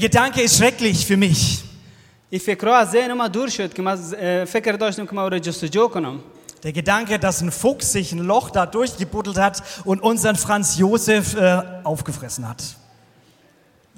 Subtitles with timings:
[0.00, 1.62] Gedanke ist schrecklich für mich.
[2.30, 5.28] این فکرها از ذهن ما دور شد که من اه، فکر داشتم که من او
[5.28, 6.20] را جستجو کنم
[6.62, 11.36] Der Gedanke, dass ein Fuchs sich ein Loch da durchgebuddelt hat und unseren Franz Josef
[11.36, 12.62] äh, aufgefressen hat.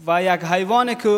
[0.07, 1.09] و یک حیوانی که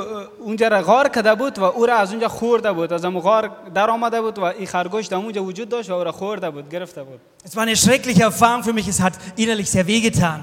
[0.41, 3.51] اونجا را غار کرده بود و او را از اونجا خورده بود از اون غار
[3.75, 6.71] در آمده بود و این خرگوش در اونجا وجود داشت و او را خورده بود
[6.71, 8.89] گرفته بود Es war eine schreckliche Erfahrung für mich.
[8.89, 10.41] Es hat innerlich sehr wehgetan.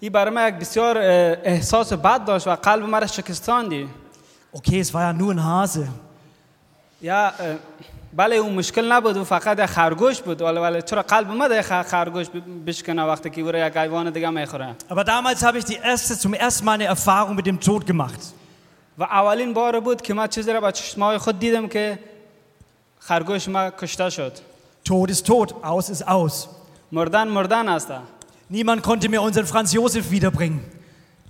[0.00, 3.88] این برای من یک بسیار احساس بد داشت و قلب مرا شکستاندی
[4.52, 5.88] Okay, es war ja nur ein Hase.
[7.02, 7.32] یا
[8.16, 12.26] بله اون مشکل نبود و فقط یک خرگوش بود ولی ولی چرا قلب ما خرگوش
[12.66, 16.34] بشکنه وقتی که را یک حیوان دیگه می‌خوره Aber damals habe ich die erste, zum
[16.34, 18.20] ersten Mal eine Erfahrung mit dem Tod gemacht.
[18.98, 21.98] و اولین بار بود که من چیزی را با چشمای خود دیدم که
[22.98, 24.32] خرگوش ما کشته شد
[24.88, 26.48] Tod ist tot, aus ist aus.
[26.92, 27.92] مردن مردن است
[28.49, 30.59] Niemand konnte mir unseren Franz Josef wiederbringen.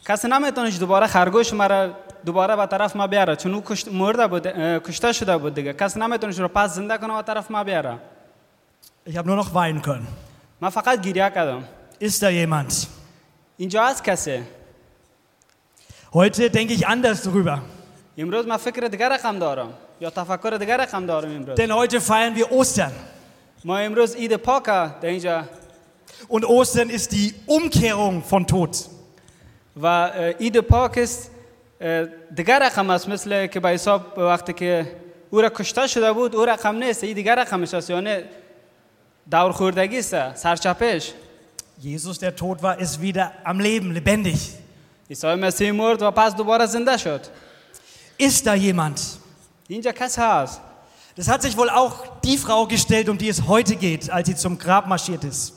[0.07, 1.89] کسی نمیتونش دوباره خرگوش مرا
[2.25, 5.73] دوباره به طرف ما بیاره چون او کشت مرده بود اه، کشته شده بود دیگه
[5.73, 7.97] کسی نمیتونش رو پس زنده کنه و طرف ما بیاره
[9.09, 10.07] Ich habe nur noch weinen können.
[10.61, 11.63] من فقط گریه کردم
[12.03, 12.87] Ist da jemand?
[13.57, 14.39] اینجا هست کسی
[16.13, 17.59] Heute denke ich anders darüber.
[18.17, 19.69] امروز من فکر دیگر رقم دارم
[20.01, 22.91] یا تفکر دیگر رقم دارم امروز Denn heute feiern wir Ostern.
[23.65, 25.43] ما امروز عید پاکه در اینجا
[26.27, 28.89] Und Ostern ist die Umkehrung von Tod.
[29.77, 31.31] و اه، عید پاک است
[31.81, 34.95] اه، دیگر رقم است مثل که به حساب وقتی که
[35.29, 38.15] او را کشته شده بود او رقم نیست این دیگر رقمش است یعنی
[39.31, 41.13] دور خوردگی است سرچپش
[41.81, 44.39] Jesus, der tot war, ist wieder am Leben, lebendig.
[45.09, 47.21] عیسی مسیح مرد و پس دوباره زنده شد
[48.21, 48.99] Ist da jemand?
[49.67, 50.61] اینجا کس هست
[51.17, 51.95] Das hat sich wohl auch
[52.25, 55.53] die Frau gestellt, um die es heute geht, als sie zum Grab marschiert ist.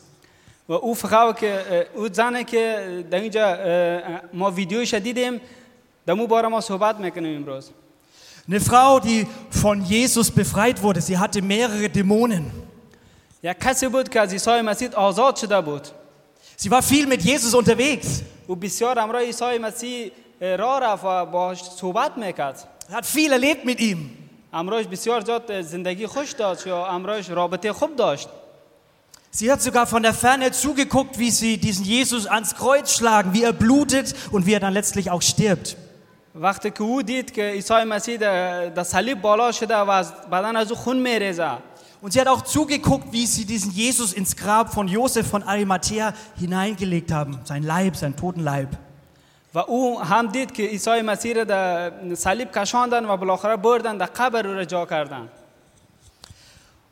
[0.68, 5.40] و او فقط که اه، او زنه که در اینجا اه، ما ویدیوش دیدیم
[6.06, 7.70] در مو باره ما صحبت میکنیم امروز
[8.50, 11.02] Eine Frau, die von Jesus befreit wurde.
[11.02, 12.44] Sie hatte mehrere Dämonen.
[13.42, 15.88] یک کسی بود که از عیسی مسیح آزاد شده بود
[16.62, 18.22] Sie war viel mit Jesus unterwegs.
[18.46, 20.10] او بسیار همراه عیسی مسیح
[20.40, 23.98] اه، راه رفت و باهاش صحبت میکرد Hat viel erlebt mit ihm.
[24.52, 28.28] امروز بسیار زیاد زندگی خوش داشت یا امروز رابطه خوب داشت
[29.32, 33.42] Sie hat sogar von der Ferne zugeguckt, wie sie diesen Jesus ans Kreuz schlagen, wie
[33.42, 35.76] er blutet und wie er dann letztlich auch stirbt.
[36.34, 40.56] وقتی که او دید که عیسی مسیح در در صلیب بالا شده و از بدن
[40.56, 41.58] از او خون میریزه
[42.00, 46.14] Und sie hat auch zugeguckt, wie sie diesen Jesus ins Grab von Josef von Arimathea
[46.38, 47.40] hineingelegt haben.
[47.44, 48.68] Sein Leib, sein toten Leib.
[49.54, 54.06] و او هم دید که عیسی مسیح را در صلیب کشاندن و بالاخره بردن در
[54.06, 55.28] قبر او را جا کردن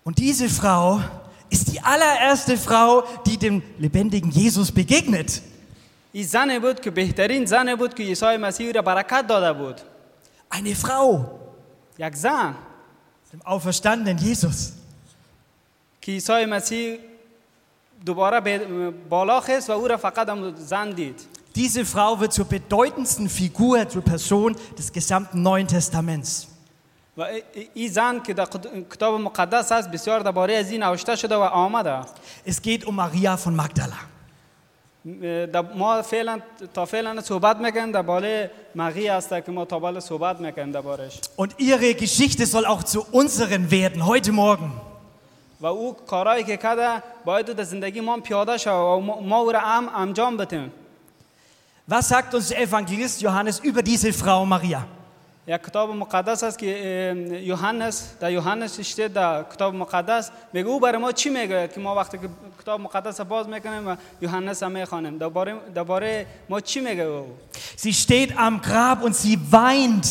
[0.05, 1.01] Und diese Frau
[1.51, 5.43] ist die allererste Frau, die dem lebendigen Jesus begegnet.
[6.13, 9.81] این زنی بود که بهترین زنی بود که عیسی مسیح را برکت داده بود
[10.55, 11.25] Eine Frau,
[11.99, 12.55] یک زن
[13.33, 14.73] dem auferstandenen Jesus.
[16.01, 16.99] که عیسی مسیح
[18.07, 21.21] دوباره به بالا خست و او را فقط هم زن دید
[21.57, 26.49] Diese Frau wird zur bedeutendsten Figur, zur Person des gesamten Neuen Testaments.
[27.17, 27.43] و ای-
[27.75, 31.41] این زن که در قد- کتاب مقدس است بسیار درباره از این نوشته شده و
[31.41, 32.01] آمده
[32.47, 34.01] Es geht um Maria von Magdala.
[35.53, 36.41] در ما فعلا
[36.75, 41.51] تا فعلا صحبت میکنیم درباره مغی است که ما تا بالا صحبت میکنیم دربارش Und
[41.59, 44.71] ihre Geschichte soll auch zu unseren werden, heute Morgen.
[45.61, 49.37] و او کارهایی که کرده باید در زندگی ما هم پیاده شود و ما- ما
[49.39, 50.73] او را هم انجام بدیم
[51.91, 54.81] Was sagt uns der Evangelist Johannes über diese Frau Maria?
[55.49, 60.81] یک کتاب مقدس است که اه، یوحنس در یوحنس اشته در کتاب مقدس میگه او
[60.81, 62.29] برای ما چی میگه که ما وقتی که
[62.63, 67.27] کتاب مقدس را باز میکنیم و یوحنس هم میخوانیم درباره درباره ما چی میگه او
[67.77, 70.07] Sie steht am Grab und sie weint,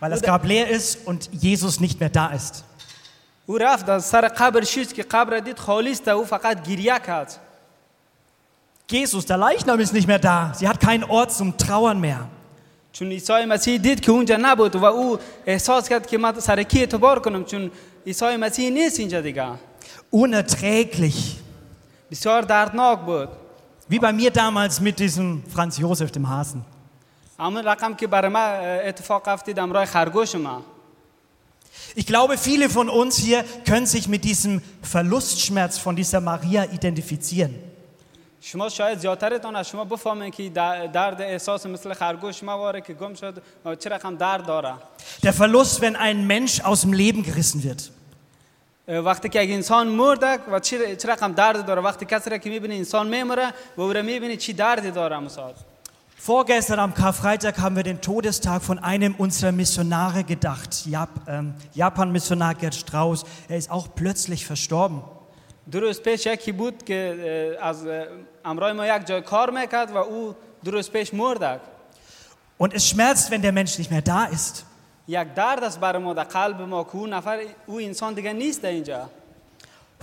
[0.00, 2.64] weil das Grab leer ist und Jesus nicht mehr da ist.
[3.46, 7.36] او رفت در سر قبر شید که قبر دید خالی است او فقط گریه کرد
[8.92, 10.52] Jesus, der Leichnam ist nicht mehr da.
[10.52, 12.28] Sie hat keinen Ort zum Trauern mehr.
[12.94, 16.80] چون عیسی مسیح دید که اونجا نبود و او احساس کرد که من سر کی
[16.80, 17.70] اعتبار کنم چون
[18.06, 19.46] عیسی مسیح نیست اینجا دیگه
[20.12, 21.36] Unerträglich.
[22.10, 23.28] بسیار دردناک بود
[23.90, 26.64] Wie bei mir damals mit diesem Franz Josef, dem Hasen.
[27.38, 30.62] اما رقم که برای من اه، اتفاق افتید امرای خرگوش ما
[31.96, 37.54] Ich glaube, viele von uns hier können sich mit diesem Verlustschmerz von dieser Maria identifizieren.
[38.44, 43.14] شما شاید زیادترتان از شما بفهمین که در- درد احساس مثل خرگوش مواره که گم
[43.14, 44.72] شد و چه رقم درد داره
[45.26, 47.90] Der Verlust, wenn ein Mensch aus dem Leben gerissen wird.
[48.88, 52.38] اه، وقتی که یک انسان مرده و چه چه رقم درد داره وقتی کسی را
[52.38, 55.50] که میبینی انسان میمره و او را میبینی چی دردی داره مثلا
[56.26, 60.70] Vorgestern am Karfreitag haben wir den Todestag von einem unserer Missionare gedacht.
[60.86, 63.24] Jap, ähm, Japan-Missionar Gerd Strauß.
[63.48, 65.00] Er ist auch plötzlich verstorben.
[65.72, 68.04] دو روز پیش یکی بود که اه، از اه،
[68.44, 70.34] امرای ما یک جای کار میکرد و او
[70.64, 71.60] دو روز پیش مرد
[72.58, 74.64] Und es schmerzt, wenn der Mensch nicht mehr da ist.
[75.08, 78.62] یک درد است برای ما در قلب ما که او نفر او انسان دیگه نیست
[78.62, 79.10] در اینجا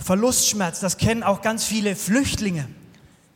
[0.06, 2.64] Verlustschmerz, das kennen auch ganz viele Flüchtlinge.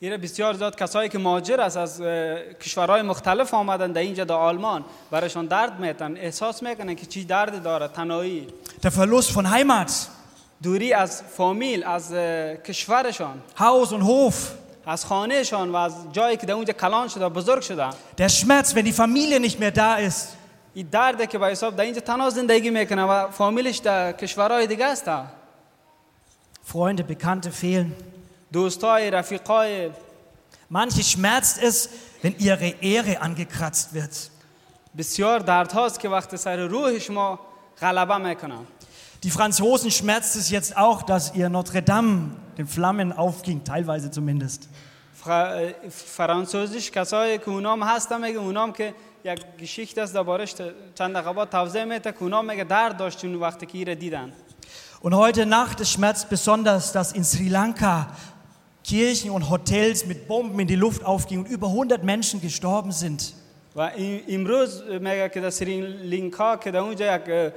[0.00, 2.06] ایره بسیار زیاد کسایی که مهاجر است از اه،
[2.55, 7.62] کشورهای مختلف آمدن در اینجا در آلمان برایشان درد میتن احساس میکنن که چی درد
[7.62, 8.46] داره تنهایی
[8.82, 9.93] Der Verlust von Heimat,
[10.62, 14.34] دوری از فامیل از اه، کشورشان Haus und Hof.
[14.87, 18.84] از خانهشان و از جایی که در اونجا کلان شده بزرگ شده Der Schmerz, wenn
[18.84, 20.37] die Familie nicht mehr da ist.
[20.75, 24.87] این درده که به حساب در اینجا تنها زندگی میکنه و فامیلش در کشورهای دیگه
[24.87, 25.11] است
[26.64, 27.93] Freunde, Bekannte fehlen.
[28.52, 29.90] دوستای رفیقای
[30.70, 31.88] Manche schmerzt es,
[32.23, 34.31] wenn ihre Ehre angekratzt wird.
[34.99, 37.38] بسیار درد هاست که وقت سر روح شما
[37.81, 38.67] غلبه میکنن
[39.25, 44.69] Die Franzosen schmerzt es jetzt auch, dass ihr Notre Dame den Flammen aufging, teilweise zumindest.
[45.25, 45.29] ف-
[45.90, 48.94] فرانسوزیش کسایی که اونام هستن میگه اونام که
[49.25, 50.62] یک گشیخت است دربارش ت-
[50.94, 54.32] چند دقیقه بعد توضیح میده که اونام میگه درد داشتون وقتی که ایره دیدن
[55.05, 58.06] Und heute Nacht, es schmerzt besonders, dass in Sri Lanka
[58.84, 63.20] Kirchen und Hotels mit Bomben in die Luft aufgingen und über 100 Menschen gestorben sind.
[63.76, 67.50] و ای- امروز میگه که در سریلانکا که در اونجا یک اه،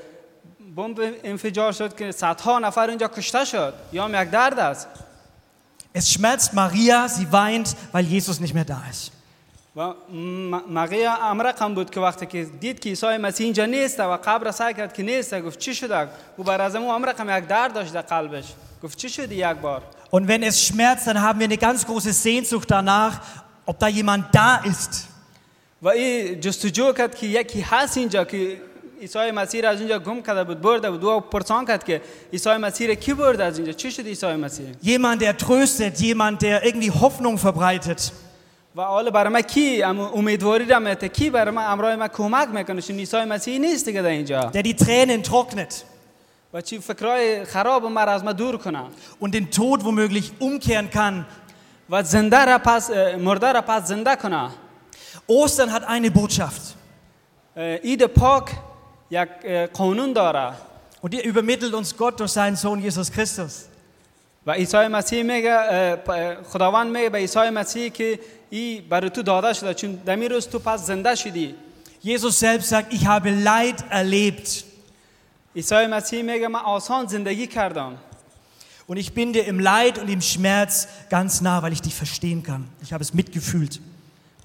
[0.76, 4.88] بمب انفجار شد که صدها نفر اونجا کشته شد یا هم یک درد است
[5.98, 9.12] Es schmerzt Maria, sie weint, weil Jesus nicht mehr da ist.
[9.78, 9.82] و
[10.14, 14.52] م- مقیه امرقم بود که وقتی که دید که عیسی مسیح اینجا نیست و قبر
[14.52, 16.08] سعی کرد که نیست گفت چی شده
[16.40, 18.46] و بر از امو امرقم یک درد داشت در قلبش
[18.84, 19.82] گفت چی شدی یک بار
[20.12, 23.14] Und wenn es schmerzt, dann haben wir eine ganz große Sehnsucht danach,
[23.66, 25.08] ob da jemand da ist.
[25.82, 28.62] و این جستجو کرد که یکی هست اینجا که
[29.02, 32.02] عیسی مسیح را از اینجا گم کرده بود برده بود و پرسان کرد که
[32.34, 36.42] عیسی مسیح را کی برده از اینجا چی شد عیسی مسیح Jemand, der tröstet, jemand,
[36.42, 38.12] der irgendwie Hoffnung verbreitet.
[38.76, 42.48] و حالا برای من کی ام- امیدواری را میته کی برای من امرای من کمک
[42.50, 45.74] میکنه چون عیسی مسیح نیست دیگه در اینجا der die Tränen trocknet
[46.54, 48.80] و چی فکرای خراب مرا از من دور کنه
[49.22, 51.26] und den Tod womöglich umkehren kann.
[51.90, 54.50] و زنده را پس اه، مرده را پس زنده کنه
[55.32, 56.62] Ostern hat eine Botschaft
[57.58, 58.44] اه، عید پاک
[59.12, 60.54] یک اه، قانون داره
[61.02, 63.66] und die übermittelt uns Gott durch seinen Sohn Jesus Christus.
[64.48, 68.20] و عیسی مسیح میگه اه، پ- خداوند میگه به عیسی مسیح که
[68.50, 71.56] ای برای تو داده شده چون دمی روز تو پس زنده شدی
[72.06, 74.64] Jesus selbst sagt, ich habe Leid erlebt
[75.56, 77.98] عیسی مسیح میگه من آسان زندگی کردم
[78.88, 82.44] und ich bin dir im Leid und im Schmerz ganz nah, weil ich dich verstehen
[82.44, 82.68] kann.
[82.84, 83.80] Ich habe es mitgefühlt.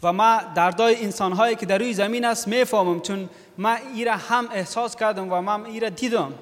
[0.05, 4.17] و من دردای انسان هایی که در روی زمین است میفهمم چون من ای را
[4.17, 6.33] هم احساس کردم و من ای را دیدم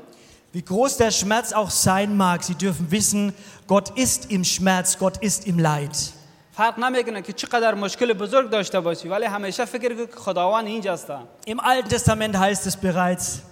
[0.54, 3.34] Wie groß der Schmerz auch sein mag, Sie dürfen wissen,
[3.66, 6.12] Gott ist im Schmerz, Gott ist im Leid.
[6.52, 11.10] فرق نمیکنه که چقدر مشکل بزرگ داشته باشی ولی همیشه فکر کن که خداوند اینجاست
[11.46, 13.42] Im Alten Testament heißt es bereits,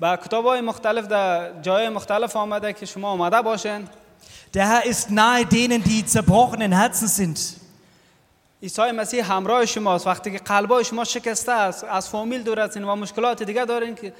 [0.00, 3.88] با کتاب های مختلف در جای مختلف آمده که شما آمده باشین
[4.54, 7.38] der Herr ist nahe denen, die zerbrochenen Herzen sind.
[8.62, 12.96] عیسی مسیح همراه شماست وقتی که قلبای شما شکسته است از فامیل دور هستین و
[12.96, 14.12] مشکلات دیگه دارین که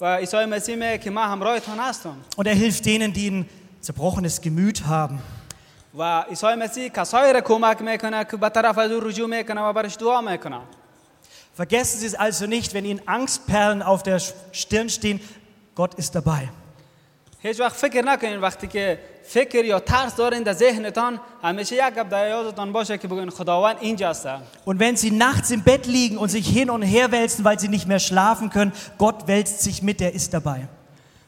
[0.00, 3.48] و عیسی مسیح میگه که من همراهتان هستم Und er hilft denen, die ein
[3.80, 5.18] zerbrochenes Gemüt haben.
[5.94, 9.72] و عیسی مسیح کسایی را کمک میکنه که به طرف از او رجوع میکنه و
[9.72, 10.60] برش دعا میکنه
[11.58, 14.20] Vergessen Sie es also nicht, wenn Ihnen Angstperlen auf der
[14.52, 15.20] Stirn stehen,
[15.74, 16.48] Gott ist dabei.
[17.42, 22.08] هیچ وقت فکر نکنین وقتی که فکر یا ترس دارین در ذهنتان همیشه یک گپ
[22.08, 24.28] در یادتان باشه که بگوین خداوند اینجاست
[24.66, 27.68] Und wenn Sie nachts im Bett liegen und sich hin und her wälzen, weil Sie
[27.68, 30.68] nicht mehr schlafen können, Gott wälzt sich mit, er ist dabei.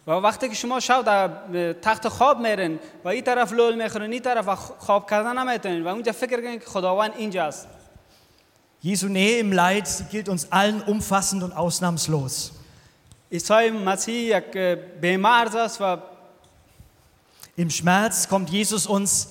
[0.06, 4.22] و وقتی که شما شب در تخت خواب میرین و این طرف لول میخورین این
[4.22, 7.68] طرف و خواب کردن نمیتونین و اونجا فکر کنین که خداوند اینجاست
[8.82, 12.52] Jesu Nähe im Leid sie gilt uns allen umfassend und ausnahmslos.
[13.32, 14.56] عیسی مسیح یک
[15.00, 15.96] بیمرز است و
[17.56, 19.28] Im Schmerz kommt Jesus uns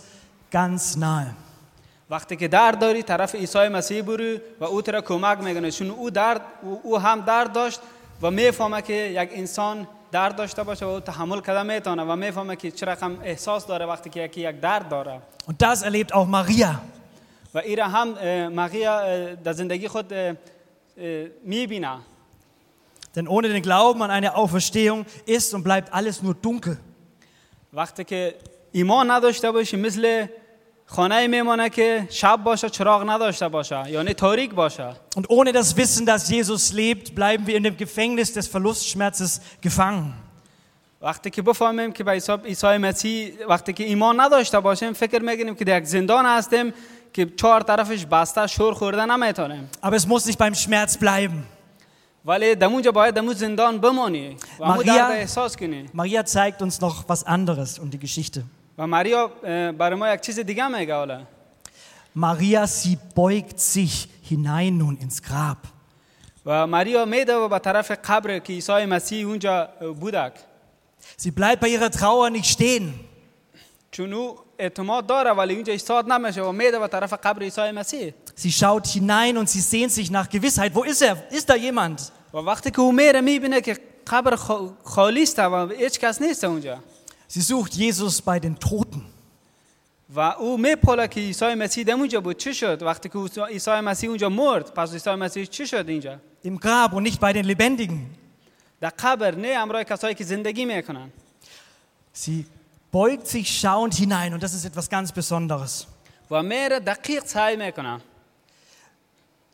[0.52, 1.34] ganz nahe.
[2.10, 6.10] وقتی که درد داری طرف عیسی مسیح برو و او را کمک میکنه چون او
[6.10, 7.80] درد او- او هم درد داشت
[8.22, 12.56] و میفهمه که یک انسان درد داشته باشه و او تحمل کرده میتونه و میفهمه
[12.56, 16.28] که چه رقم احساس داره وقتی که یکی یک درد داره Und das erlebt auch
[16.28, 16.76] Maria.
[17.54, 20.14] و این را هم اه، ماریا اه، در زندگی خود
[21.46, 21.98] میبینه
[23.16, 26.78] Denn ohne den Glauben an eine Auferstehung ist und bleibt alles nur dunkel.
[27.74, 28.36] وقتی که
[28.72, 30.28] ایمان نداشته باشی مثل
[30.86, 36.06] خانه میمانه که شب باشه چراغ نداشته باشه یعنی تاریک باشه Und ohne das Wissen,
[36.06, 40.14] dass Jesus lebt, bleiben wir in dem Gefängnis des Verlustschmerzes gefangen.
[41.02, 45.56] وقتی که بفهمیم که به عیسی عیسی مسیح وقتی که ایمان نداشته باشیم فکر میکنیم
[45.56, 46.74] که در یک زندان هستیم
[47.14, 51.53] که چهار طرفش بسته شور خورده نمیتونیم Aber es muss nicht beim Schmerz bleiben.
[52.26, 56.80] ولی دمونجا باید دمون زندان بمانی و همون ماریا- درد احساس کنی Maria zeigt uns
[56.82, 58.42] noch was anderes und die Geschichte.
[58.78, 61.22] و ماریا اه، برای ما یک چیز دیگه میگه حالا
[62.18, 65.58] Maria, sie beugt sich hinein nun ins Grab.
[66.46, 69.70] و ماریا میده و به طرف قبر که عیسی مسیح اونجا
[70.00, 70.34] بودک
[71.18, 72.94] Sie bleibt bei ihrer Trauer nicht stehen.
[73.92, 78.14] چون او اعتماد داره ولی اونجا ایستاد نمیشه و میده به طرف قبر عیسی مسیح
[78.38, 80.72] Sie schaut hinein und sie sehnt sich nach Gewissheit.
[80.76, 81.16] Wo ist er?
[81.32, 82.12] Ist da jemand?
[82.34, 83.78] و وقتی که او میره میبینه که
[84.08, 86.80] قبر خا- خالی است و هیچ کس نیست اونجا
[87.34, 89.02] Sie sucht Jesus bei den Toten.
[90.16, 94.10] و او میپاله که عیسی مسیح در اونجا بود چی شد وقتی که عیسی مسیح
[94.10, 98.00] اونجا مرد پس عیسی مسیح چی شد اینجا Im Grab und nicht bei den Lebendigen.
[98.82, 101.10] در قبر نه امرای کسایی که زندگی میکنن
[102.16, 102.44] Sie
[102.94, 105.88] beugt sich schauend hinein und das ist etwas ganz Besonderes.
[106.32, 108.00] و میره دقیق سعی میکنه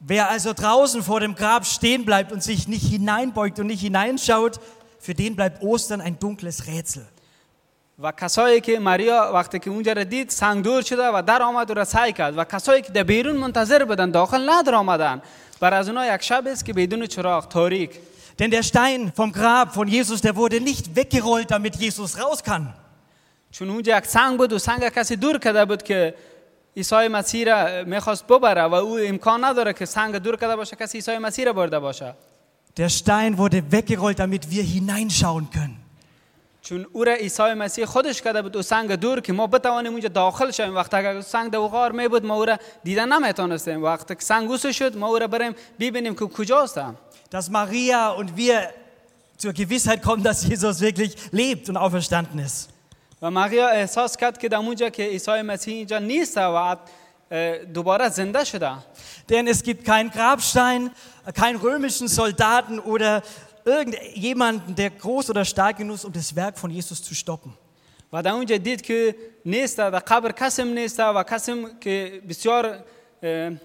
[0.08, 4.60] Wer also draußen vor dem Grab stehen bleibt und sich nicht hineinbeugt und nicht hineinschaut,
[5.00, 7.06] für den bleibt Ostern ein dunkles Rätsel.
[8.00, 11.72] و کسایی که ماریا وقتی که اونجا را دید سنگ دور شده و در آمد
[11.72, 15.22] و را سعی کرد و کسایی که در بیرون منتظر بودن داخل ندر آمدن
[15.60, 17.92] بر از اونها یک شب است که بدون چراغ تاریک
[18.40, 22.74] Denn der Stein vom Grab von Jesus, der wurde nicht weggerollt, damit Jesus raus kann.
[23.52, 26.16] چون اونجا یک سنگ بود و سنگ کسی دور کرده بود که
[26.78, 30.98] عیسی مسیح را میخواست ببره و او امکان نداره که سنگ دور کرده باشه کسی
[30.98, 32.16] عیسی مسیح را برده باشه
[32.78, 35.86] Der Stein wurde weggerollt, damit wir hineinschauen können.
[36.62, 40.10] چون او را عیسی مسیح خودش کرده بود او سنگ دور که ما بتوانیم اونجا
[40.10, 44.16] داخل شویم وقتی اگر سنگ در غار می بود ما او را دیدن نمیتونستیم وقتی
[44.16, 46.80] که سنگ اوسه شد ما او را بریم ببینیم که کجاست
[47.32, 48.70] Dass Maria und wir
[49.38, 52.69] zur Gewissheit kommen, dass Jesus wirklich lebt und auferstanden ist.
[53.22, 56.78] و ماریا احساس کرد که در اونجا که عیسی مسیح اینجا نیست و
[57.32, 58.72] اه، دوباره زنده شده
[59.30, 60.92] Denn es gibt keinen Grabstein,
[61.34, 63.24] keinen römischen Soldaten oder
[63.66, 67.54] irgendjemanden, der groß oder stark genug ist, um das Werk von Jesus zu stoppen.
[68.14, 69.16] و در اونجا دید که
[69.46, 72.78] نیست در قبر کسم نیست و کسم که بسیار اه،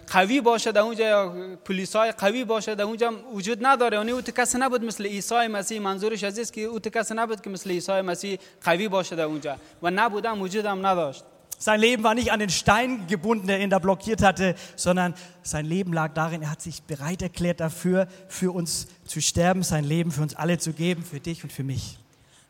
[0.06, 1.34] قوی باشه در اونجا یا
[1.64, 5.46] پلیس های قوی باشه در اونجا وجود نداره یعنی او تو کسی نبود مثل عیسی
[5.46, 9.16] مسیح منظورش از است که او تو کسی نبود که مثل عیسی مسیح قوی باشه
[9.16, 11.24] در اونجا و نبودم وجودم نداشت
[11.62, 15.12] Sein Leben war nicht an den Stein gebunden, der ihn da blockiert hatte, sondern
[15.42, 19.84] sein Leben lag darin, er hat sich bereit erklärt dafür, für uns zu sterben, sein
[19.84, 21.98] Leben für uns alle zu geben, für dich und für mich.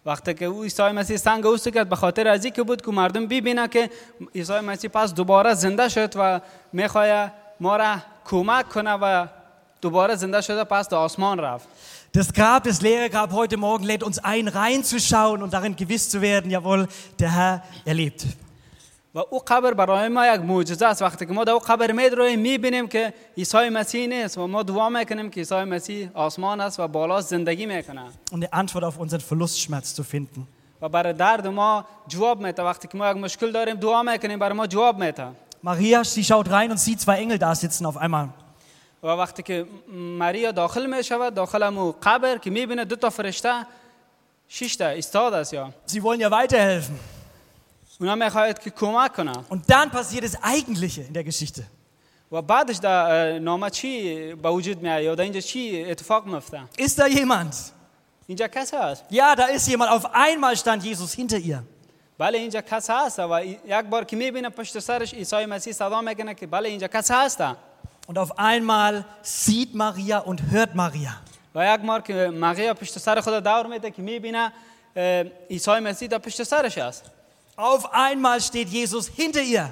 [0.07, 3.27] وقتی که او عیسی مسیح سنگ اوست کرد به خاطر از که بود که مردم
[3.27, 3.91] ببینه که
[4.35, 6.41] عیسی مسیح پس دوباره زنده شد و
[6.73, 9.27] میخواد ما را کمک کنه و
[9.81, 11.69] دوباره زنده شده پس در آسمان رفت
[12.13, 16.21] Das Grab, das leere Grab heute Morgen lädt uns ein, reinzuschauen und darin gewiss zu
[16.21, 16.89] werden, jawohl,
[17.21, 18.27] der Herr, er lebt.
[19.15, 22.39] و او قبر برای ما یک معجزه است وقتی که ما در او قبر میدرویم
[22.39, 26.89] میبینیم که عیسی مسیح نیست و ما دعا میکنیم که عیسی مسیح آسمان است و
[26.89, 30.47] بالا زندگی میکنه um eine Antwort auf unseren Verlustschmerz zu finden.
[30.83, 34.57] و برای درد ما جواب میده وقتی که ما یک مشکل داریم دعا میکنیم برای
[34.57, 35.27] ما جواب میده
[35.63, 38.29] Maria, sie schaut rein und sieht zwei Engel da sitzen auf einmal.
[39.03, 39.67] و وقتی که
[40.19, 43.67] ماریا داخل میشود داخل همو قبر که میبینه دو تا فرشته
[44.49, 47.14] شش تا ایستاد است یا Sie wollen ja weiterhelfen.
[48.01, 51.65] Und dann passiert das Eigentliche in der Geschichte.
[52.33, 56.99] و بعدش در نامه چی به وجود میاد یا در اینجا چی اتفاق میفته Ist
[56.99, 57.55] da jemand?
[58.27, 59.91] اینجا کسی هست Ja, da ist jemand.
[59.91, 61.63] Auf einmal stand Jesus hinter ihr.
[62.19, 66.35] بله اینجا کسی هست و یک بار که میبینه پشت سرش عیسی مسیح صدا میکنه
[66.35, 67.43] که بله اینجا کسی هست
[68.09, 71.13] Und auf einmal sieht Maria und hört Maria.
[71.55, 74.53] و یک بار که مغیا پشت سر خود دور میده که میبینه
[75.51, 77.05] عیسی مسیح در پشت سرش است
[77.57, 79.69] Auf einmal steht Jesus hinter ihr.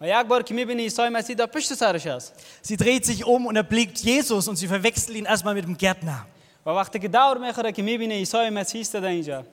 [0.00, 3.46] و یک بار که میبینه عیسی مسیح در پشت سرش است Sie dreht sich um
[3.46, 6.26] und erblickt Jesus und sie verwechselt ihn erstmal mit dem Gärtner.
[6.66, 9.44] و وقتی که دور میخوره که میبینه عیسی مسیح است در اینجا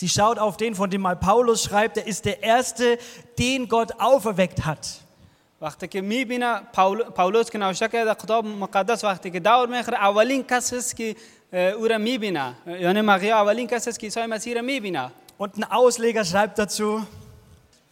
[0.00, 2.98] Sie schaut auf den, von dem mal Paulus schreibt, er ist der Erste,
[3.38, 4.86] den Gott auferweckt hat.
[5.60, 7.02] وقتی که میبینه پاول...
[7.02, 11.16] پاولوس که نوشته کرده کتاب مقدس وقتی که دور میخوره اولین کس است که
[11.52, 15.56] اه، او را میبینه یعنی مقیا اولین کس است که عیسی مسیح را میبینه Und
[15.56, 17.06] ein Ausleger schreibt dazu,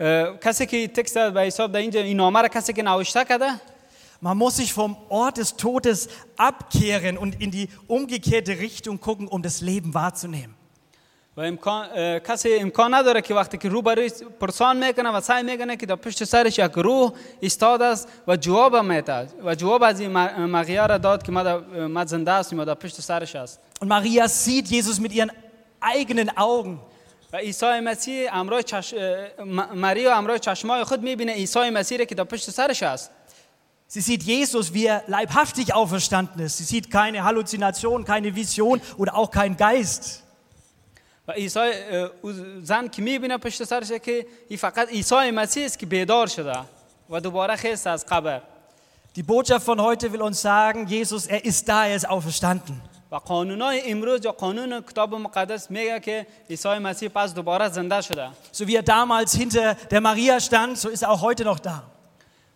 [0.00, 3.46] اه، کسی که تکست به حساب در اینجا این نامه را کسی که نوشته کرده
[4.24, 9.42] man muss sich vom Ort des Todes abkehren und in die umgekehrte Richtung gucken, um
[9.42, 10.54] das Leben wahrzunehmen.
[11.36, 15.76] و امکان اه، کسی امکان نداره که وقتی که روبروی پرسان میکنه و سعی میکنه
[15.76, 20.12] که در پشت سرش یک روح ایستاد است و جواب میده و جواب از این
[20.12, 23.60] م- مقیا را داد که ما, در- ما زنده هستیم و در پشت سرش است
[23.80, 25.30] Und Maria sieht Jesus mit ihren
[25.80, 26.78] eigenen Augen.
[27.32, 28.94] و عیسی مسیح امرای چش...
[28.94, 33.10] اه، م- مریا امرای چشمای خود میبینه عیسی مسیح را که در پشت سرش است
[33.88, 36.58] Sie sieht Jesus, wie er leibhaftig auferstanden ist.
[36.58, 40.22] Sie sieht keine Halluzination, keine Vision oder auch keinen Geist.
[41.28, 45.78] و عیسی اه، او زن که میبینه پشت سرش که این فقط عیسی مسیح است
[45.78, 46.54] که بیدار شده
[47.10, 48.40] و دوباره خیست از قبر
[49.18, 52.80] Die Botschaft von heute will uns sagen, Jesus, er ist da, er ist auferstanden.
[53.12, 58.28] و قانونای امروز یا قانون کتاب مقدس میگه که عیسی مسیح پس دوباره زنده شده
[58.52, 61.82] So wie er damals hinter der Maria stand, so ist er auch heute noch da.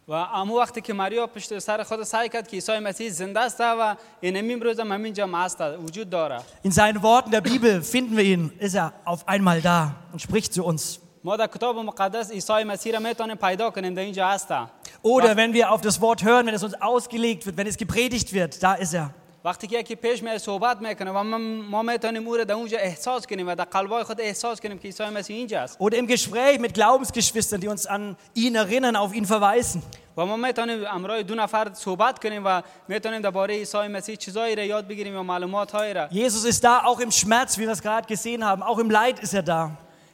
[0.09, 3.61] و امو وقتی که مریا پشت سر خود سعی کرد که عیسی مسیح زنده است
[3.61, 8.17] و این امروز هم همین جا هست وجود داره In seinen Worten der Bibel finden
[8.17, 10.99] wir ihn, ist er auf einmal da und spricht zu uns.
[11.25, 14.57] ما در کتاب مقدس عیسی مسیح را میتونیم پیدا کنیم در اینجا هسته
[15.03, 18.33] Oder wenn wir auf das Wort hören, wenn es uns ausgelegt wird, wenn es gepredigt
[18.33, 19.11] wird, da ist er.
[19.45, 21.39] وقتی که یکی پیش می صحبت میکنه و ما,
[21.71, 24.89] ما میتونیم او را در اونجا احساس کنیم و در قلبای خود احساس کنیم که
[24.89, 29.15] عیسی مسیح اینجا است Oder im Gespräch mit Glaubensgeschwistern, die uns an ihn erinnern, auf
[29.15, 29.83] ihn verweisen.
[30.17, 34.65] و ما میتونیم امرای دو نفر صحبت کنیم و میتونیم درباره عیسی مسیح چیزایی را
[34.65, 37.83] یاد بگیریم و معلومات هایی را Jesus ist da, auch im Schmerz, wie wir es
[37.83, 38.63] gerade gesehen haben.
[38.63, 39.71] Auch im Leid ist er da.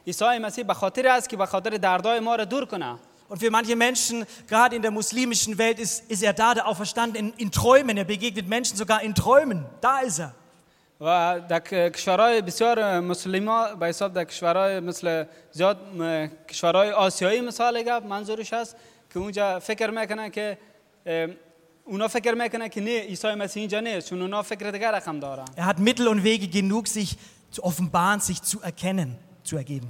[0.07, 2.97] عیسی مسیح به خاطر است که به خاطر دردای ما را دور کنه
[3.31, 7.17] Und für manche Menschen, gerade in der muslimischen Welt, ist, ist er da, der Auferstanden
[7.17, 7.97] in, in Träumen.
[7.97, 9.65] Er begegnet Menschen sogar in Träumen.
[9.81, 10.33] Da ist er.
[11.01, 17.41] و در ک- کشورهای بسیار مسلمان به حساب در کشورهای مثل زیاد م- کشورهای آسیایی
[17.41, 18.77] مثال گفت منظورش هست
[19.13, 20.59] که اونجا فکر میکنن که
[21.07, 21.29] اه،
[21.85, 25.45] اونا فکر میکنن که نه عیسی مسیح اینجا نیست چون اونا فکر دیگر رقم دارن
[25.57, 27.17] Er hat Mittel und Wege genug, sich
[27.51, 29.89] zu offenbaren, sich zu erkennen, zu ergeben.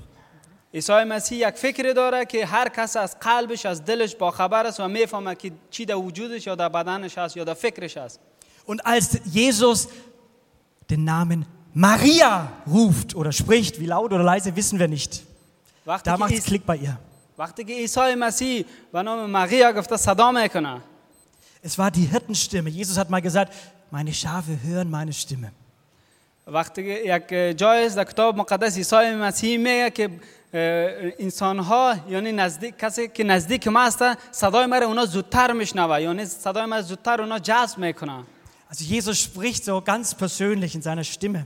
[0.74, 4.80] عیسی مسیح یک فکر داره که هر کس از قلبش از دلش با خبر است
[4.80, 8.20] و میفهمه که چی در وجودش یا در بدنش هست یا در فکرش هست
[8.68, 9.88] Und als Jesus
[10.92, 15.22] den Namen Maria ruft oder spricht, wie laut oder leise, wissen wir nicht.
[15.86, 16.98] وقتی Da که, macht es عیسی- Klick bei ihr.
[17.38, 20.80] وقتی که عیسی مسیح به نام مغیا گفته صدا میکنه
[21.64, 22.70] Es war die Hirtenstimme.
[22.70, 23.52] Jesus hat mal gesagt,
[23.90, 25.52] meine Schafe hören meine Stimme.
[26.46, 30.10] وقتی که یک جای است در کتاب مقدس عیسی مسیح میگه که
[30.52, 36.24] انسان ها یعنی نزدیک کسی که نزدیک ما هستن صدای مرا اونا زودتر میشنوه یعنی
[36.24, 38.24] صدای مرا زودتر اونا جذب میکنن
[38.70, 41.44] Also Jesus spricht so ganz persönlich in seiner Stimme.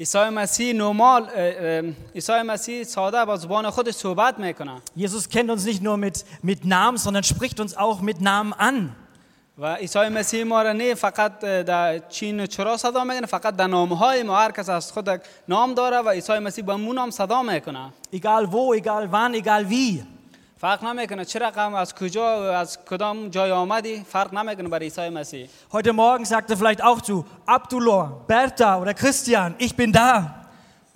[0.00, 1.82] عیسی مسیح نرمال اه، اه،
[2.14, 6.64] عیسی مسیح ساده با زبان خودش صحبت میکنه Jesus kennt uns nicht nur mit, mit
[6.64, 8.96] Namen, sondern spricht uns auch mit Namen an.
[9.57, 13.67] و عیسی مسیح ما را نه فقط در چین و چرا صدا می‌کنه فقط در
[13.67, 14.37] نام های ما.
[14.37, 17.93] هر کس از خود نام داره و عیسی مسیح با مون هم صدا می‌کنه.
[18.15, 20.03] Egal wo, egal wann, egal wie.
[20.57, 21.25] فرق نمی‌کنه.
[21.25, 25.49] چه رقم از کجا؟ از کدام جای آمدی؟ فرق نمی‌کنه برای عیسی مسیح.
[25.71, 30.44] Heute Morgen sagt er vielleicht auch zu Abdullah, Bertha oder Christian, ich bin da.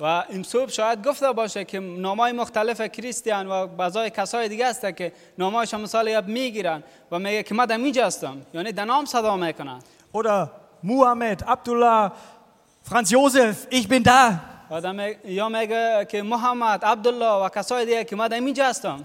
[0.01, 4.97] و این صبح شاید گفته باشه که نامای مختلف کریستیان و بعضای کسای دیگه هست
[4.97, 8.85] که نامایش هم مثال یاد میگیرن و میگه که من در اینجا هستم یعنی در
[8.85, 9.79] نام صدا میکنن
[10.15, 10.47] Oder
[10.85, 12.11] Muhammad, Abdullah,
[12.91, 14.33] Franz Josef, ich bin da.
[14.71, 18.67] و در می- یا میگه که محمد عبدالله و کسای دیگه که من در اینجا
[18.67, 19.05] هستم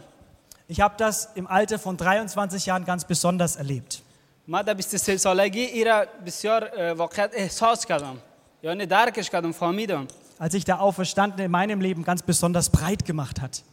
[0.71, 4.01] Ich habe das im Alter von 23 Jahren ganz besonders erlebt.
[4.47, 8.17] من در 23 سالگی ای را بسیار اه، واقعیت احساس کردم
[8.63, 10.07] یعنی درکش کردم فهمیدم
[10.39, 13.63] als sich der Auferstandene in meinem Leben ganz besonders breit gemacht hat.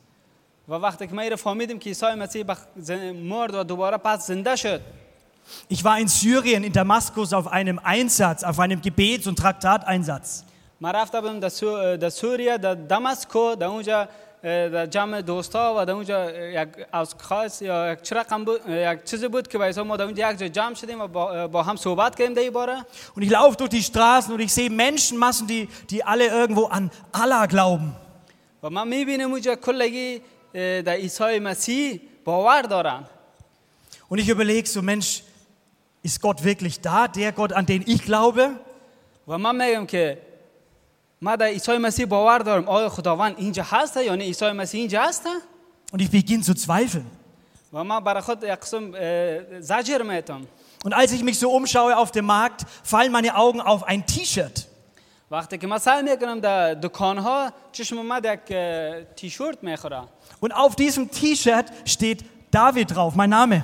[0.68, 2.90] و وقتی که من ای را فهمیدم که عیسی مسیح بخ- ز-
[3.24, 4.80] مرد و دوباره پس زنده شد
[5.72, 10.42] Ich war in Syrien, in Damaskus, auf einem Einsatz, auf einem Gebets- und Traktateinsatz.
[10.80, 11.96] من رفته بودم در, سو...
[11.96, 14.08] در سوریه در دمسکو در اونجا اه،
[14.42, 19.04] در جمع دوستا و در اونجا یک از خاص یا یک چه رقم بود یک
[19.04, 21.76] چیزی بود که به ما در اونجا یک جا جمع شدیم و با, با هم
[21.76, 22.84] صحبت کردیم در این باره
[23.16, 26.90] Und ich laufe durch die Straßen und ich sehe Menschenmassen, die, die alle irgendwo an
[27.12, 27.96] Allah glauben.
[28.62, 30.20] و من میبینم اونجا کلگی
[30.54, 33.04] اه، در عیسی مسیح باور دارن
[34.08, 35.22] Und ich überlege so, Mensch,
[36.02, 38.50] ist Gott wirklich da, der Gott, an den ich glaube?
[39.28, 40.18] و من میگم که
[41.22, 45.30] ما در عیسی مسیح باور دارم آیا خداوند اینجا هسته یعنی عیسی مسیح اینجا هسته
[45.92, 47.06] Und ich beginne zu zweifeln.
[47.72, 50.40] و من برای خود یک قسم اه، زجر میتم
[50.84, 54.66] Und als ich mich so umschaue auf dem Markt, fallen meine Augen auf ein T-Shirt.
[55.30, 60.02] وقتی که من سعی میکنم در دکان ها چشم اومد یک اه، تیشورت میخوره
[60.40, 63.62] Und auf diesem T-Shirt steht David drauf, mein Name.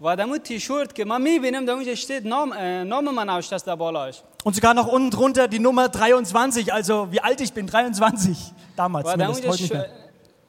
[0.00, 3.54] و در اون تیشورت که من میبینم در اونجا اشتید نام اه، نام من نوشته
[3.54, 7.52] است در بالاش Und sogar noch unten drunter die Nummer 23, also wie alt ich
[7.52, 8.38] bin, 23
[8.76, 9.06] damals.
[9.06, 9.72] و در Zumindest, اونجا heute nicht ش...
[9.72, 9.86] mehr.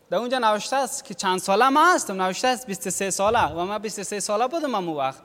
[0.10, 3.78] در اونجا نوشته است که چند ساله من هستم نوشته است 23 ساله و من
[3.78, 5.22] 23 ساله بودم اون وقت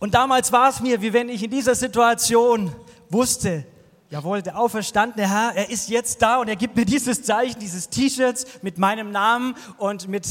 [0.00, 2.72] Und damals war es mir, wie wenn ich in dieser Situation
[3.10, 3.64] wusste,
[4.10, 7.88] jawohl, der auferstandene Herr, er ist jetzt da und er gibt mir dieses Zeichen, dieses
[7.88, 10.26] T-Shirt mit meinem Namen und mit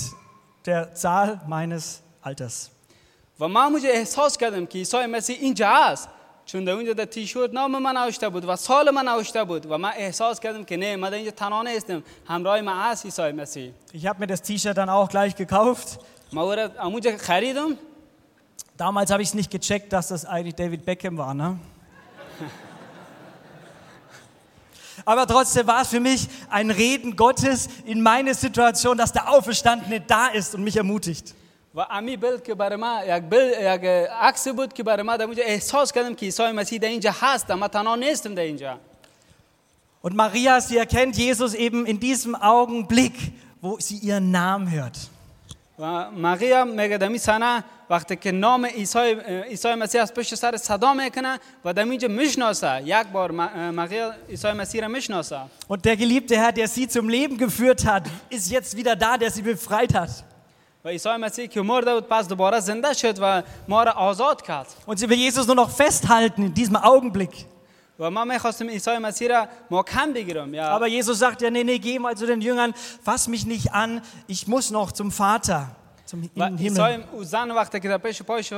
[0.65, 2.71] der Zahl meines Alters.
[3.39, 6.09] و من اونجا احساس کردم که عیسی مسیح اینجا هست
[6.45, 9.77] چون در اونجا در تیشورت نام من نوشته بود و سال من نوشته بود و
[9.77, 13.71] من احساس کردم که نه من در اینجا تنها نیستم همراه من هست عیسی مسیح
[13.93, 15.99] Ich habe mir das T-Shirt dann auch gleich gekauft.
[16.33, 17.77] ما او را اونجا خریدم
[18.77, 21.57] Damals habe ich es nicht gecheckt, dass das eigentlich David Beckham war, ne?
[25.05, 30.01] Aber trotzdem war es für mich ein Reden Gottes in meine Situation, dass der Auferstandene
[30.01, 31.33] da ist und mich ermutigt.
[31.75, 33.85] و امی بل که برای من یک بل یک
[34.21, 37.45] عکس بود که برای من در اونجا احساس کردم که عیسی مسیح در اینجا هست
[37.49, 38.79] و من تنها نیستم در اینجا
[40.03, 43.15] Und Maria, sie erkennt Jesus eben in diesem Augenblick,
[43.61, 44.97] wo sie ihren Namen hört.
[45.79, 48.99] و مقیا میگه دمی سنه وقتی که نام عیسی
[49.49, 53.31] عیسی مسیح از پشت سر صدا میکنه و دمی اینجا میشناسه یک بار
[53.71, 58.03] مقیا عیسی مسیح را میشناسه Und der geliebte Herr, der sie zum Leben geführt hat,
[58.29, 60.09] ist jetzt wieder da, der sie befreit hat.
[60.85, 64.67] و عیسی مسیح که مرده بود پس دوباره زنده شد و ما را آزاد کرد
[64.87, 67.45] Und sie will Jesus nur noch festhalten in diesem Augenblick.
[67.99, 71.79] و من میخواستم عیسی مسیح را محکم بگیرم یا Aber Jesus sagt ja, nee, nee,
[71.79, 75.67] geh mal zu den Jüngern, fass mich nicht an, ich muss noch zum Vater,
[76.05, 77.03] zum و in den عیسی Himmel.
[77.13, 78.53] او زن وقتی که در پیش پایش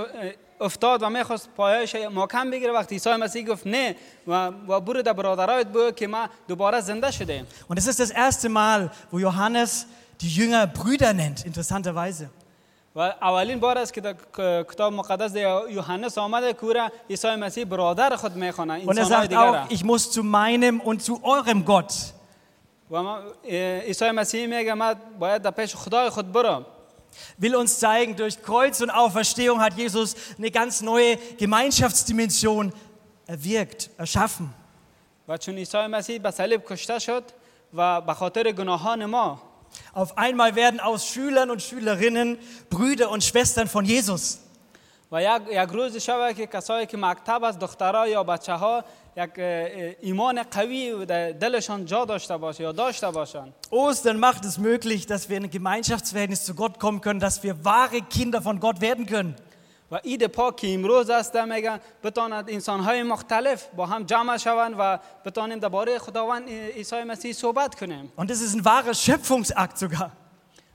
[0.61, 3.95] افتاد و میخواست پایش محکم بگیره وقتی عیسی مسیح گفت نه
[4.27, 8.11] و, و برو در برادرایت بگو که ما دوباره زنده شده Und es ist das
[8.11, 9.85] erste Mal, wo Johannes
[10.23, 12.29] die Jünger Brüder nennt, interessanterweise.
[12.95, 16.91] و اولین بار است که در ک- کتاب مقدس در یوحنس آمده که او را
[17.09, 19.65] عیسی مسیح برادر خود میخوانه Und er انسان sagt دیگر را.
[19.65, 21.93] auch, ich muss zu meinem und zu eurem Gott.
[22.91, 26.65] و ما- اه، عیسی مسیح میگه من باید در پیش خدای خود برم
[27.41, 32.71] Will uns zeigen, durch Kreuz und Auferstehung hat Jesus eine ganz neue Gemeinschaftsdimension
[33.27, 34.49] erwirkt, erschaffen.
[35.27, 37.23] و چون عیسی مسیح به صلیب کشته شد
[37.73, 39.41] و به خاطر گناهان ما
[39.93, 42.37] Auf einmal werden aus Schülern und Schülerinnen
[42.69, 44.39] Brüder und Schwestern von Jesus.
[45.11, 48.83] و یک, یک روز شبه که کسایی که مکتب از دخترها یا بچه ها
[49.17, 54.45] یک اه، اه، ایمان قوی در دلشان جا داشته باشه یا داشته باشن Ostern macht
[54.45, 58.41] es möglich, dass wir in ein Gemeinschaftsverhältnis zu Gott kommen können, dass wir wahre Kinder
[58.41, 59.35] von Gott werden können.
[59.91, 64.99] و عید پاک که امروز است میگن بتاند انسانهای مختلف با هم جمع شوند و
[65.25, 70.11] بتانیم درباره خداوند عیسی مسیح صحبت کنیم Und es ist ein wahrer Schöpfungsakt sogar.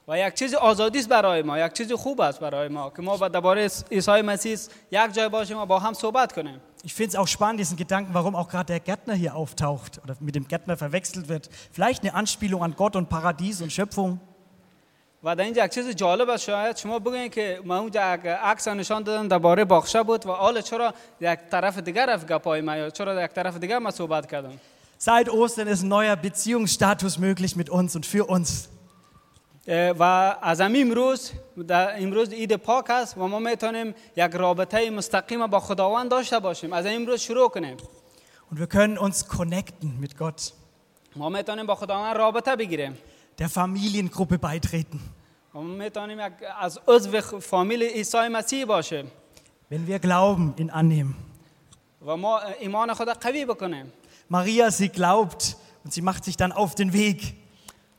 [0.08, 3.16] و یک چیز آزادی است برای ما یک چیز خوب است برای ما که ما
[3.16, 4.58] با درباره عیسی مسیح
[4.90, 8.12] یک جای باشیم و با هم صحبت کنیم Ich finde es auch spannend, diesen Gedanken,
[8.12, 11.48] warum auch gerade der Gärtner hier auftaucht oder mit dem Gärtner verwechselt wird.
[11.72, 14.20] Vielleicht eine Anspielung an Gott und Paradies und Schöpfung.
[15.23, 19.03] و در اینجا یک چیز جالب است شاید شما بگوین که ما اونجا عکس نشان
[19.03, 23.23] دادم درباره باغچه بود و حالا چرا یک طرف دیگر رفت گپای ما یا چرا
[23.23, 24.59] یک طرف دیگر ما صحبت کردم؟
[24.99, 28.67] Seit Ostern ist neuer Beziehungsstatus möglich mit uns und für uns.
[29.99, 30.03] و
[30.41, 31.31] از همین امروز
[31.67, 36.73] در امروز عید پاک است و ما می‌تونیم یک رابطه مستقیم با خداوند داشته باشیم.
[36.73, 37.77] از امروز شروع کنیم.
[38.51, 40.51] Und wir können uns connecten mit Gott,
[41.15, 42.97] ما می‌تونیم با خداوند رابطه بگیریم.
[43.38, 45.00] der Familiengruppe beitreten.
[45.54, 49.10] و ما میتونیم یک از عضو فامیل عیسی مسیح باشیم
[49.70, 51.14] Wenn wir Glauben in annehmen.
[52.06, 53.92] و ما ایمان خدا قوی بکنیم
[54.30, 57.34] Maria, sie glaubt und sie macht sich dann auf den Weg.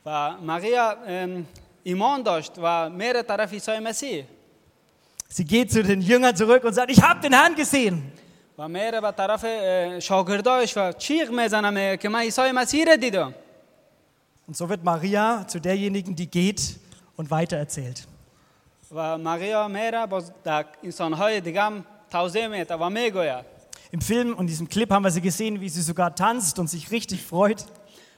[0.06, 1.46] و مقیا ام،
[1.82, 4.24] ایمان داشت و میره طرف عیسی مسیح
[5.28, 8.02] Sie geht zu den Jüngern zurück und sagt, ich habe den Herrn gesehen.
[8.58, 12.96] و میره به طرف اه، شاگرداش و چیغ میزنه میگه که من عیسی مسیح را
[12.96, 13.34] دیدم
[14.46, 16.78] Und so wird Maria zu derjenigen, die geht
[17.16, 18.06] und weitererzählt.
[18.92, 23.44] و مقیا میره باز در انسانهای دیگه هم توضیح میده و میگوید
[23.92, 26.90] Im Film und diesem Clip haben wir sie gesehen, wie sie sogar tanzt und sich
[26.90, 27.64] richtig freut.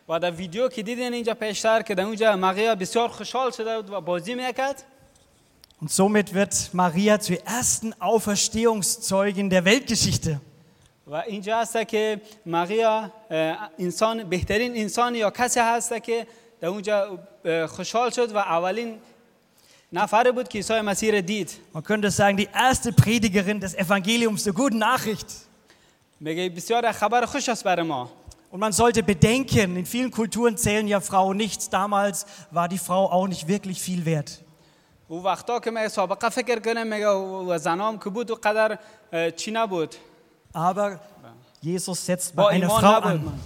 [0.09, 3.91] و در ویدیو که دیدین اینجا پیشتر که در اونجا مقیا بسیار خوشحال شده بود
[3.91, 4.85] و بازی میکرد
[5.81, 10.41] Und somit wird Maria zur ersten Auferstehungszeugin der Weltgeschichte.
[11.07, 16.27] و اینجا هست که مقیا اه، انسان بهترین انسان یا کسی هست که
[16.61, 18.99] در اونجا اه، خوشحال شد و اولین
[19.93, 24.45] نفری بود که عیسی مسیح را دید Man könnte sagen, die erste Predigerin des Evangeliums
[24.45, 25.27] der guten Nachricht.
[26.21, 28.11] میگه بسیار خبر خوش است برای ما
[28.51, 31.69] Und man sollte bedenken, in vielen Kulturen zählen ja Frauen nichts.
[31.69, 34.41] Damals war die Frau auch nicht wirklich viel wert.
[35.09, 38.79] او وقتا که میگه سابقه فکر کنه میگه و زنام که بود و قدر
[39.13, 39.95] اه، چی نبود
[40.55, 40.99] Aber
[41.63, 43.25] Jesus setzt bei با einer ایمان Frau نبود an.
[43.25, 43.39] من.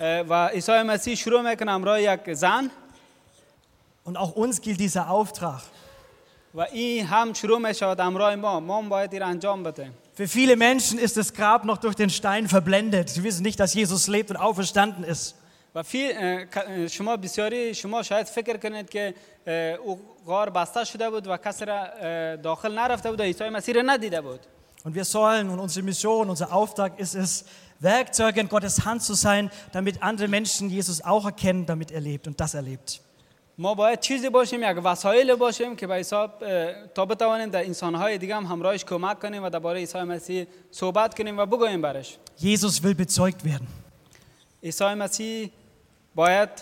[0.00, 2.70] اه، و عیسی مسیح شروع میکنه امرای یک زن
[4.06, 5.60] Und auch uns gilt dieser Auftrag.
[6.54, 10.26] و این هم شروع میشود امرای ما ما هم باید این را انجام بدیم Für
[10.28, 13.08] viele Menschen ist das Grab noch durch den Stein verblendet.
[13.08, 15.34] Sie wissen nicht, dass Jesus lebt und auferstanden ist.
[15.74, 19.14] و فی اه، ک- اه، شما بسیاری شما شاید فکر کنید که
[19.46, 23.48] اه، او غار بسته شده بود و کسی را اه، داخل نرفته بود و عیسی
[23.48, 24.40] مسیح را ندیده بود
[24.84, 27.44] Und wir sollen, und unsere Mission, unser Auftrag ist es,
[27.80, 32.26] Werkzeuge in Gottes Hand zu sein, damit andere Menschen Jesus auch erkennen, damit er lebt
[32.26, 33.00] und das erlebt.
[33.58, 38.18] ما باید چیزی باشیم یک وسایل باشیم که به حساب اه، تا بتوانیم در انسانهای
[38.18, 42.80] دیگه هم همراهش کمک کنیم و درباره عیسی مسیح صحبت کنیم و بگوییم برش Jesus
[42.82, 43.66] will bezeugt werden.
[44.62, 45.50] عیسی مسیح
[46.14, 46.56] باید اه،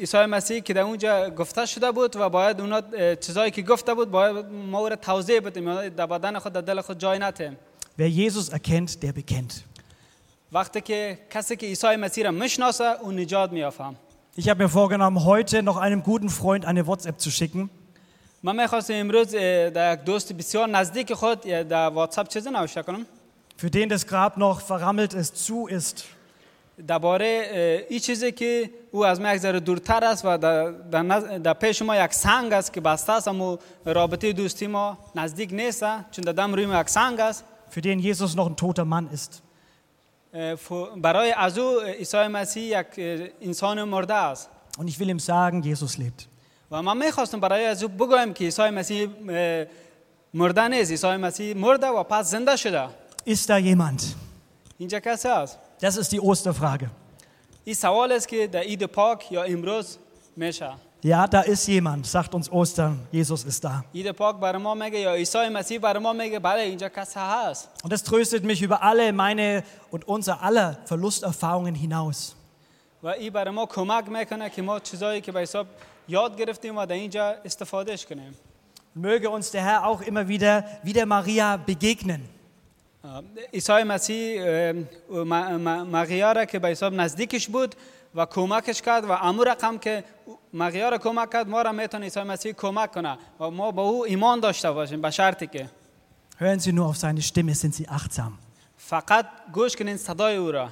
[0.00, 3.94] عیسی مسیح که در اونجا گفته شده بود و باید اونا اه، چیزایی که گفته
[3.94, 7.18] بود باید ما او را توضیح بدیم یعنی در بدن خود در دل خود جای
[7.18, 7.56] نتیم
[7.98, 9.64] Wer Jesus erkennt, der bekennt.
[10.52, 13.96] وقتی که کسی که عیسی مسیح را میشناسه اون نجات میافهم
[14.38, 17.70] Ich habe mir vorgenommen, heute noch einem guten Freund eine WhatsApp zu schicken.
[18.42, 22.82] من میخواستم امروز اه، در یک دوست بسیار نزدیک خود اه، در واتساپ چیزی نوشته
[22.82, 23.06] کنم
[23.60, 26.06] für den das Grab noch verrammelt ist, zu ist.
[26.86, 31.02] درباره اه، این چیزی که او از ما یک ذره دورتر است و در, در,
[31.02, 35.52] نز- در پیش ما یک سنگ است که بسته است اما رابطه دوستی ما نزدیک
[35.52, 38.84] نیست چون در دم روی ما یک سنگ است für den Jesus noch ein toter
[38.84, 39.42] Mann ist.
[40.34, 45.08] اه، ف- برای از او عیسی مسیح یک اه، انسان مرده است Und ich will
[45.10, 46.26] ihm sagen, Jesus lebt.
[46.70, 49.64] و من میخواستم برای از او بگویم که عیسی مسیح اه،
[50.34, 52.84] مرده نیست عیسی مسیح مرده و پس زنده شده
[53.28, 54.02] Ist da jemand?
[54.78, 56.88] اینجا کسی است Das ist die Osterfrage.
[57.64, 59.98] این سوال است که در عید پاک یا امروز
[60.36, 60.70] میشه
[61.02, 63.00] Ja, da ist jemand, sagt uns Ostern.
[63.12, 63.84] Jesus ist da.
[63.94, 67.68] عید پاک برای ما میگه یا عیسی مسیح برای ما میگه بله اینجا کسی هست
[67.84, 72.34] Und das tröstet mich über alle meine und unser aller Verlusterfahrungen hinaus.
[73.02, 75.66] و این برای ما کمک میکنه که ما چیزایی که به حساب
[76.08, 78.34] یاد گرفتیم و در اینجا استفادهش کنیم
[78.96, 82.20] Möge uns der Herr auch immer wieder wie der Maria begegnen.
[83.04, 87.74] اه، عیسی مسیح اه، م- م- مغیا را که به حساب نزدیکش بود
[88.14, 90.04] و کمکش کرد و امو رقم که
[90.52, 94.04] مغیا را کمک کرد ما را میتونه عیسی مسیح کمک کنه و ما به او
[94.06, 95.70] ایمان داشته باشیم به شرطی که
[96.40, 98.32] Hören Sie nur auf seine Stimme, sind Sie achtsam.
[98.76, 100.68] فقط گوش کنین صدای او را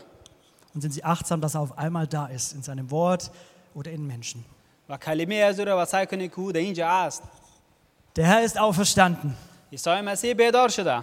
[0.77, 3.31] Und sind Sie achtsam, dass er auf einmal da ist, in seinem Wort
[3.75, 4.45] oder in Menschen.
[4.88, 7.23] و کلمه از او را و سعی کنید که او در اینجا است
[8.19, 9.31] Der Herr ist auferstanden.
[9.73, 11.03] عیسی مسیح بیدار شده